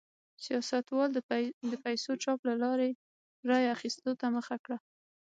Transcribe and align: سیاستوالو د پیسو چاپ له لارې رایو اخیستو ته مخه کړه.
سیاستوالو 0.45 1.13
د 1.71 1.73
پیسو 1.85 2.11
چاپ 2.23 2.39
له 2.49 2.55
لارې 2.63 2.89
رایو 3.49 3.73
اخیستو 3.75 4.11
ته 4.19 4.25
مخه 4.35 4.55
کړه. 4.63 4.77